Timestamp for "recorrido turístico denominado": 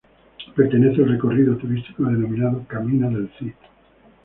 1.09-2.65